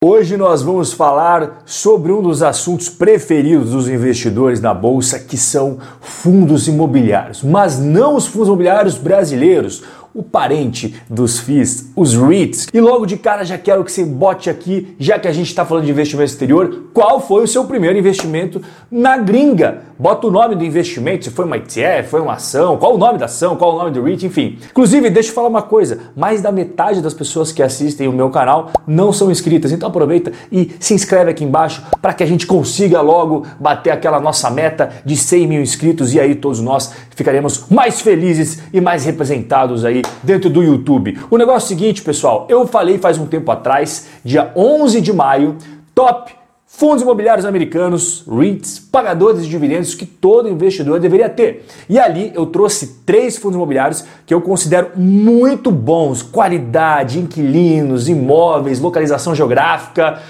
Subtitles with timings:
[0.00, 5.78] Hoje nós vamos falar sobre um dos assuntos preferidos dos investidores na bolsa, que são
[6.00, 9.82] fundos imobiliários, mas não os fundos imobiliários brasileiros,
[10.14, 12.68] o parente dos FIIs, os REITs.
[12.72, 15.64] E logo de cara já quero que você bote aqui, já que a gente está
[15.64, 18.60] falando de investimento exterior, qual foi o seu primeiro investimento
[18.90, 19.82] na gringa?
[19.98, 23.18] Bota o nome do investimento, se foi uma ETF, foi uma ação, qual o nome
[23.18, 24.58] da ação, qual o nome do REIT, enfim.
[24.70, 28.30] Inclusive, deixa eu falar uma coisa, mais da metade das pessoas que assistem o meu
[28.30, 32.46] canal não são inscritas, então aproveita e se inscreve aqui embaixo para que a gente
[32.46, 37.64] consiga logo bater aquela nossa meta de 100 mil inscritos e aí todos nós ficaremos
[37.68, 41.18] mais felizes e mais representados aí dentro do YouTube.
[41.28, 45.12] O negócio é o seguinte, pessoal, eu falei faz um tempo atrás, dia 11 de
[45.12, 45.56] maio,
[45.92, 46.32] top
[46.64, 51.66] fundos imobiliários americanos, REITs, pagadores de dividendos que todo investidor deveria ter.
[51.88, 58.78] E ali eu trouxe três fundos imobiliários que eu considero muito bons, qualidade, inquilinos, imóveis,
[58.78, 60.22] localização geográfica,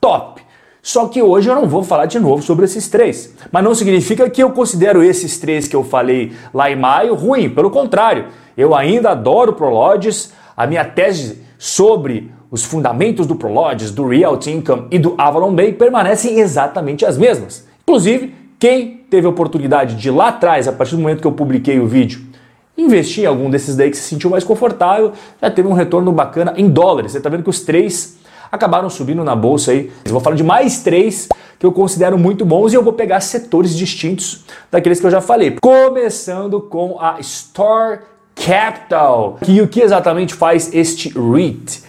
[0.00, 0.45] top.
[0.86, 3.34] Só que hoje eu não vou falar de novo sobre esses três.
[3.50, 7.50] Mas não significa que eu considero esses três que eu falei lá em maio ruim,
[7.50, 8.26] pelo contrário.
[8.56, 14.86] Eu ainda adoro Prologes, a minha tese sobre os fundamentos do Prologis, do Realty Income
[14.92, 17.66] e do Avalon Bay permanecem exatamente as mesmas.
[17.82, 21.80] Inclusive, quem teve a oportunidade de lá atrás, a partir do momento que eu publiquei
[21.80, 22.20] o vídeo,
[22.78, 25.10] investir em algum desses daí que se sentiu mais confortável,
[25.42, 27.10] já teve um retorno bacana em dólares.
[27.10, 28.16] Você está vendo que os três
[28.50, 29.90] acabaram subindo na bolsa aí.
[30.04, 33.20] Eu vou falar de mais três que eu considero muito bons e eu vou pegar
[33.20, 35.56] setores distintos daqueles que eu já falei.
[35.60, 38.00] Começando com a Store
[38.34, 41.86] Capital, que o que exatamente faz este REIT?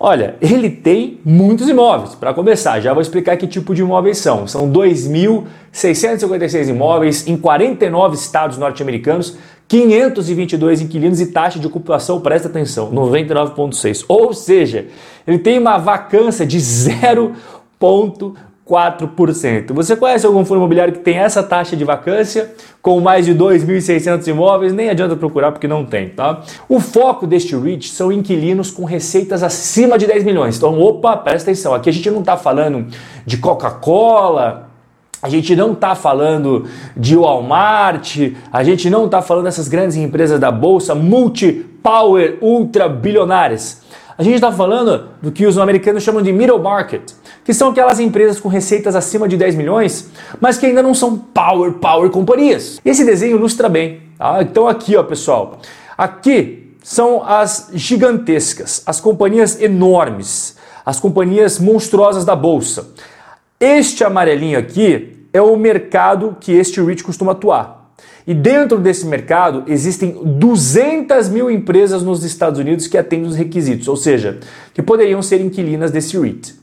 [0.00, 2.14] Olha, ele tem muitos imóveis.
[2.14, 4.46] Para começar, já vou explicar que tipo de imóveis são.
[4.46, 9.36] São 2.656 imóveis em 49 estados norte-americanos,
[9.68, 14.04] 522 inquilinos e taxa de ocupação, presta atenção, 99,6.
[14.08, 14.86] Ou seja,
[15.26, 18.34] ele tem uma vacância de 0,1%.
[18.68, 19.72] 4%.
[19.72, 24.26] Você conhece algum fundo imobiliário que tem essa taxa de vacância com mais de 2.600
[24.26, 24.74] imóveis?
[24.74, 26.42] Nem adianta procurar porque não tem, tá?
[26.68, 30.58] O foco deste REIT são inquilinos com receitas acima de 10 milhões.
[30.58, 32.86] Então, opa, presta atenção, aqui a gente não está falando
[33.24, 34.67] de Coca-Cola,
[35.20, 38.18] a gente não está falando de Walmart,
[38.52, 43.82] a gente não está falando dessas grandes empresas da bolsa multi-power ultra bilionárias.
[44.16, 47.02] A gente está falando do que os americanos chamam de middle market,
[47.44, 51.16] que são aquelas empresas com receitas acima de 10 milhões, mas que ainda não são
[51.16, 52.80] power, power companhias.
[52.84, 54.02] Esse desenho ilustra bem.
[54.18, 54.42] Tá?
[54.42, 55.60] Então aqui, ó, pessoal,
[55.96, 62.88] aqui são as gigantescas, as companhias enormes, as companhias monstruosas da bolsa.
[63.60, 67.92] Este amarelinho aqui é o mercado que este REIT costuma atuar.
[68.24, 73.88] E dentro desse mercado existem 200 mil empresas nos Estados Unidos que atendem os requisitos,
[73.88, 74.38] ou seja,
[74.72, 76.54] que poderiam ser inquilinas desse REIT.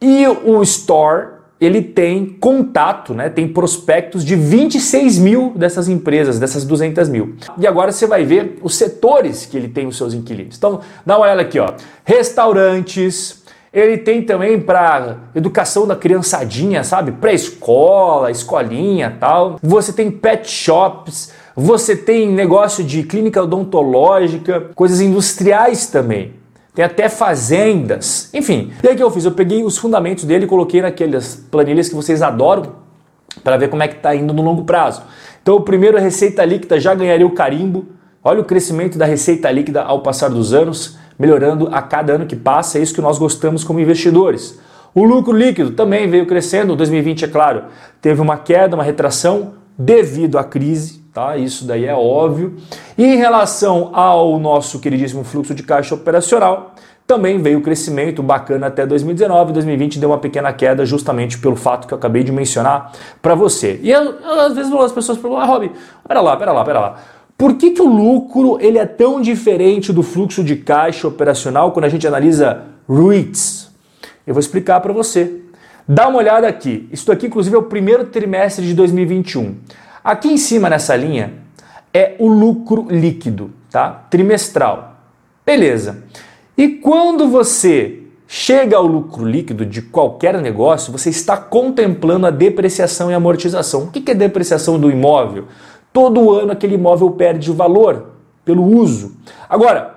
[0.00, 6.64] E o Store ele tem contato, né, tem prospectos de 26 mil dessas empresas, dessas
[6.64, 7.34] 200 mil.
[7.58, 10.56] E agora você vai ver os setores que ele tem os seus inquilinos.
[10.56, 11.72] Então, dá uma olhada aqui, ó.
[12.04, 13.42] Restaurantes,
[13.78, 17.12] ele tem também para educação da criançadinha, sabe?
[17.12, 19.58] Pré-escola, escolinha tal.
[19.62, 26.34] Você tem pet shops, você tem negócio de clínica odontológica, coisas industriais também.
[26.74, 28.30] Tem até fazendas.
[28.32, 29.24] Enfim, e aí o que eu fiz?
[29.24, 32.74] Eu peguei os fundamentos dele e coloquei naquelas planilhas que vocês adoram
[33.42, 35.02] para ver como é que está indo no longo prazo.
[35.42, 37.86] Então, o primeiro, a receita líquida já ganharia o carimbo.
[38.22, 42.36] Olha o crescimento da receita líquida ao passar dos anos melhorando a cada ano que
[42.36, 44.58] passa, é isso que nós gostamos como investidores.
[44.94, 47.64] O lucro líquido também veio crescendo, 2020 é claro,
[48.00, 51.36] teve uma queda, uma retração devido à crise, tá?
[51.36, 52.56] Isso daí é óbvio.
[52.96, 56.74] E em relação ao nosso queridíssimo fluxo de caixa operacional,
[57.06, 61.94] também veio crescimento bacana até 2019, 2020 deu uma pequena queda justamente pelo fato que
[61.94, 62.92] eu acabei de mencionar
[63.22, 63.80] para você.
[63.82, 65.72] E às vezes as pessoas perguntam, ah, Rob,
[66.06, 66.96] pera lá, pera lá, pera lá.
[67.38, 71.84] Por que, que o lucro ele é tão diferente do fluxo de caixa operacional quando
[71.84, 73.70] a gente analisa REITs?
[74.26, 75.40] Eu vou explicar para você.
[75.86, 76.88] Dá uma olhada aqui.
[76.90, 79.54] Isso aqui, inclusive, é o primeiro trimestre de 2021.
[80.02, 81.34] Aqui em cima nessa linha
[81.94, 83.88] é o lucro líquido, tá?
[84.10, 84.96] Trimestral.
[85.46, 86.02] Beleza.
[86.56, 93.12] E quando você chega ao lucro líquido de qualquer negócio, você está contemplando a depreciação
[93.12, 93.84] e amortização.
[93.84, 95.46] O que é depreciação do imóvel?
[95.98, 98.10] Todo ano aquele imóvel perde o valor
[98.44, 99.16] pelo uso.
[99.48, 99.96] Agora,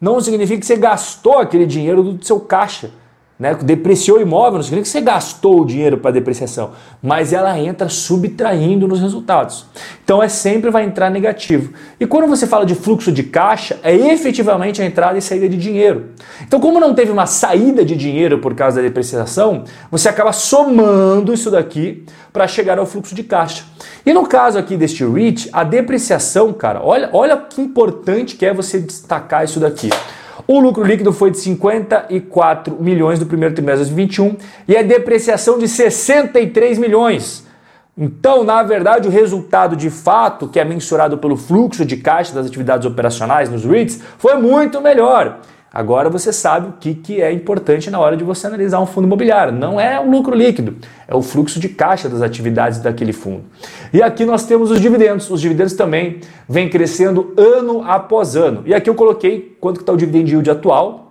[0.00, 2.92] não significa que você gastou aquele dinheiro do seu caixa.
[3.40, 3.54] Né?
[3.54, 6.72] Depreciou o imóvel, não significa que você gastou o dinheiro para depreciação,
[7.02, 9.64] mas ela entra subtraindo nos resultados.
[10.04, 11.72] Então é sempre vai entrar negativo.
[11.98, 15.56] E quando você fala de fluxo de caixa, é efetivamente a entrada e saída de
[15.56, 16.10] dinheiro.
[16.42, 21.32] Então, como não teve uma saída de dinheiro por causa da depreciação, você acaba somando
[21.32, 22.04] isso daqui
[22.34, 23.64] para chegar ao fluxo de caixa.
[24.04, 28.52] E no caso aqui deste REIT, a depreciação, cara, olha, olha que importante que é
[28.52, 29.88] você destacar isso daqui.
[30.52, 34.36] O lucro líquido foi de 54 milhões do primeiro trimestre de 2021
[34.66, 37.46] e a depreciação de 63 milhões.
[37.96, 42.46] Então, na verdade, o resultado de fato, que é mensurado pelo fluxo de caixa das
[42.46, 45.38] atividades operacionais nos REITs, foi muito melhor.
[45.72, 49.06] Agora você sabe o que, que é importante na hora de você analisar um fundo
[49.06, 49.52] imobiliário.
[49.52, 50.76] Não é o lucro líquido,
[51.06, 53.44] é o fluxo de caixa das atividades daquele fundo.
[53.92, 55.30] E aqui nós temos os dividendos.
[55.30, 58.62] Os dividendos também vêm crescendo ano após ano.
[58.66, 61.09] E aqui eu coloquei quanto está o dividend yield atual,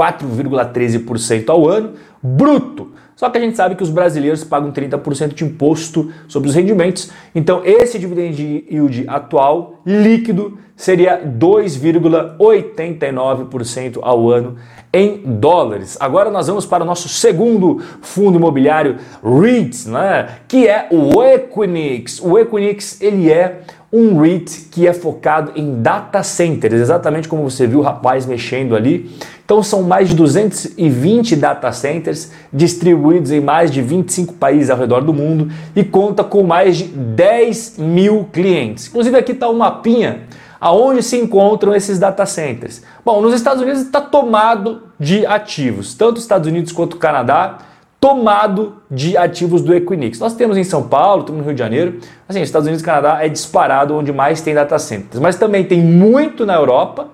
[0.00, 1.92] 4,13% ao ano,
[2.22, 2.92] bruto.
[3.14, 7.10] Só que a gente sabe que os brasileiros pagam 30% de imposto sobre os rendimentos.
[7.34, 14.56] Então esse dividend yield atual líquido seria 2,89% ao ano
[14.92, 15.96] em dólares.
[16.00, 20.28] Agora nós vamos para o nosso segundo fundo imobiliário REIT, né?
[20.48, 22.20] que é o Equinix.
[22.20, 23.60] O Equinix ele é
[23.92, 28.76] um REIT que é focado em data centers, exatamente como você viu o rapaz mexendo
[28.76, 29.10] ali.
[29.44, 35.00] Então são mais de 220 data centers distribuídos em mais de 25 países ao redor
[35.00, 38.86] do mundo e conta com mais de 10 mil clientes.
[38.88, 40.20] Inclusive aqui está um mapinha
[40.60, 42.82] aonde se encontram esses data centers.
[43.04, 47.58] Bom, nos Estados Unidos está tomado de ativos, tanto os Estados Unidos quanto Canadá
[48.00, 50.18] tomado de ativos do Equinix.
[50.18, 51.98] Nós temos em São Paulo, temos no Rio de Janeiro,
[52.28, 55.80] assim, Estados Unidos e Canadá é disparado onde mais tem data centers, mas também tem
[55.80, 57.08] muito na Europa,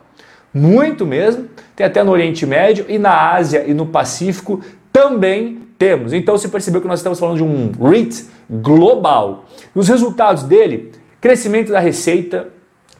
[0.54, 4.60] muito mesmo, tem até no Oriente Médio e na Ásia e no Pacífico
[4.92, 6.12] também temos.
[6.12, 9.44] Então você percebeu que nós estamos falando de um REIT global.
[9.74, 12.48] Os resultados dele, crescimento da receita,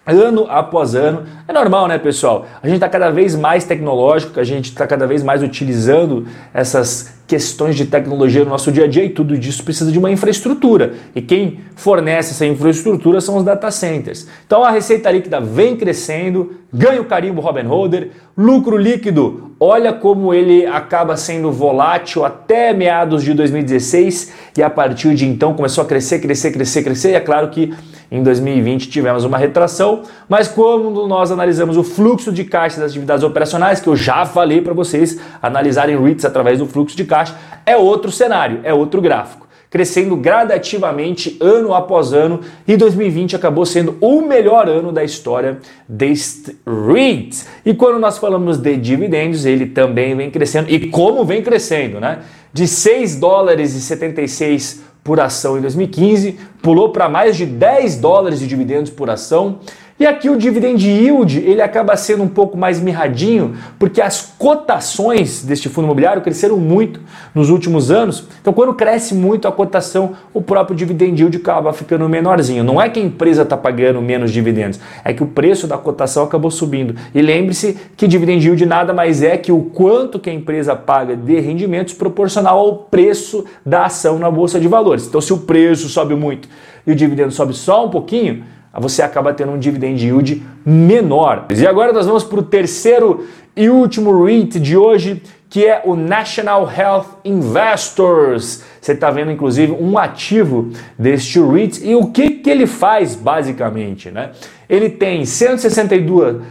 [0.06, 1.24] ano após ano.
[1.48, 2.46] É normal, né, pessoal?
[2.62, 7.15] A gente está cada vez mais tecnológico, a gente está cada vez mais utilizando essas
[7.26, 10.94] questões de tecnologia no nosso dia a dia e tudo disso precisa de uma infraestrutura.
[11.14, 14.28] E quem fornece essa infraestrutura são os data centers.
[14.46, 20.32] Então a receita líquida vem crescendo, ganha o carimbo Robin Holder, lucro líquido, olha como
[20.32, 25.86] ele acaba sendo volátil até meados de 2016 e a partir de então começou a
[25.86, 27.10] crescer, crescer, crescer, crescer.
[27.10, 27.74] E é claro que
[28.10, 33.24] em 2020 tivemos uma retração, mas quando nós analisamos o fluxo de caixa das atividades
[33.24, 37.15] operacionais, que eu já falei para vocês analisarem REITs através do fluxo de caixa,
[37.64, 39.46] é outro cenário, é outro gráfico.
[39.68, 45.58] Crescendo gradativamente ano após ano, e 2020 acabou sendo o melhor ano da história
[45.88, 47.44] deste REIT.
[47.64, 50.70] E quando nós falamos de dividendos, ele também vem crescendo.
[50.70, 52.20] E como vem crescendo, né?
[52.52, 58.40] De 6 dólares e 76 por ação em 2015, pulou para mais de 10 dólares
[58.40, 59.60] de dividendos por ação
[59.98, 65.42] e aqui o dividend yield ele acaba sendo um pouco mais mirradinho, porque as cotações
[65.42, 67.00] deste fundo imobiliário cresceram muito
[67.34, 68.28] nos últimos anos.
[68.42, 72.62] Então, quando cresce muito a cotação, o próprio dividend yield acaba ficando menorzinho.
[72.62, 76.24] Não é que a empresa está pagando menos dividendos, é que o preço da cotação
[76.24, 76.94] acabou subindo.
[77.14, 81.16] E lembre-se que dividend yield nada mais é que o quanto que a empresa paga
[81.16, 85.06] de rendimentos proporcional ao preço da ação na bolsa de valores.
[85.06, 86.48] Então, se o preço sobe muito
[86.86, 88.44] e o dividendo sobe só um pouquinho,
[88.80, 91.46] você acaba tendo um dividend yield menor.
[91.50, 93.26] E agora nós vamos para o terceiro
[93.56, 98.62] e último REIT de hoje, que é o National Health Investors.
[98.80, 104.10] Você está vendo, inclusive, um ativo deste REIT e o que, que ele faz, basicamente.
[104.10, 104.32] Né?
[104.68, 106.42] Ele tem 162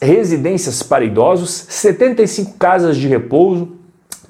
[0.00, 3.76] residências para idosos, 75 casas de repouso,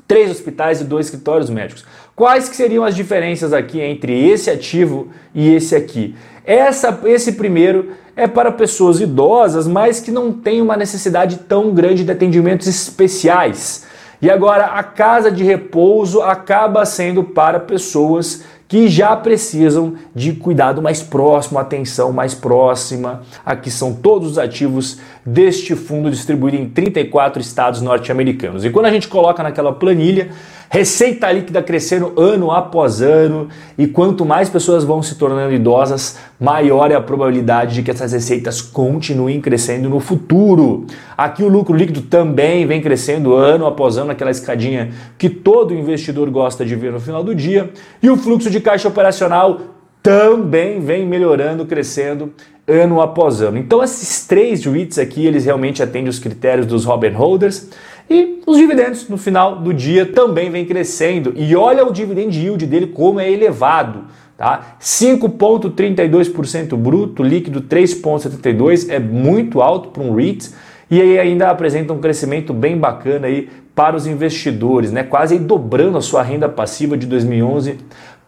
[0.07, 1.85] três hospitais e dois escritórios médicos.
[2.19, 6.17] Quais que seriam as diferenças aqui entre esse ativo e esse aqui?
[6.45, 12.03] Essa, esse primeiro é para pessoas idosas, mas que não têm uma necessidade tão grande
[12.03, 13.87] de atendimentos especiais.
[14.21, 20.83] E agora a casa de repouso acaba sendo para pessoas que já precisam de cuidado
[20.83, 23.23] mais próximo, atenção mais próxima.
[23.47, 28.65] Aqui são todos os ativos deste fundo distribuído em 34 estados norte-americanos.
[28.65, 30.31] E quando a gente coloca naquela planilha,
[30.71, 36.91] receita líquida crescendo ano após ano, e quanto mais pessoas vão se tornando idosas, maior
[36.91, 40.87] é a probabilidade de que essas receitas continuem crescendo no futuro.
[41.17, 46.31] Aqui o lucro líquido também vem crescendo ano após ano, aquela escadinha que todo investidor
[46.31, 47.71] gosta de ver no final do dia,
[48.03, 49.61] e o fluxo de caixa operacional
[50.03, 52.33] também vem melhorando, crescendo
[52.67, 53.57] ano após ano.
[53.57, 57.69] Então esses três REITs aqui, eles realmente atendem os critérios dos Robin Holders
[58.11, 61.33] E os dividendos no final do dia também vem crescendo.
[61.37, 64.05] E olha o dividend yield dele como é elevado.
[64.37, 64.77] Tá?
[64.81, 70.51] 5,32% bruto, líquido 3,72% é muito alto para um REIT
[70.91, 75.03] e aí ainda apresenta um crescimento bem bacana aí para os investidores, né?
[75.03, 77.79] quase dobrando a sua renda passiva de 2011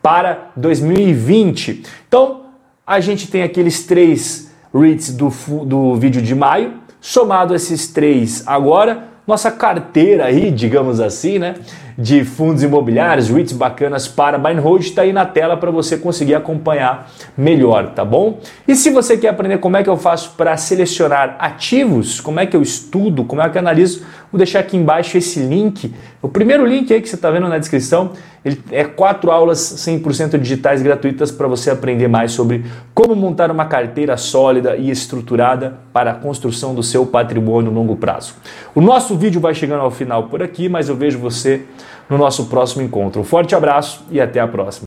[0.03, 1.85] para 2020.
[2.09, 2.43] Então
[2.87, 5.33] a gente tem aqueles três REITs do,
[5.65, 11.55] do vídeo de maio, somado esses três agora, nossa carteira aí, digamos assim, né?
[12.00, 15.99] De fundos imobiliários, REITs bacanas para buy and hold, está aí na tela para você
[15.99, 18.40] conseguir acompanhar melhor, tá bom?
[18.66, 22.47] E se você quer aprender como é que eu faço para selecionar ativos, como é
[22.47, 24.02] que eu estudo, como é que eu analiso,
[24.33, 25.92] vou deixar aqui embaixo esse link.
[26.23, 30.38] O primeiro link aí que você está vendo na descrição, ele é quatro aulas 100%
[30.38, 32.64] digitais gratuitas para você aprender mais sobre
[32.95, 38.35] como montar uma carteira sólida e estruturada para a construção do seu patrimônio longo prazo.
[38.75, 41.62] O nosso vídeo vai chegando ao final por aqui, mas eu vejo você
[42.11, 43.21] no nosso próximo encontro.
[43.21, 44.85] Um forte abraço e até a próxima.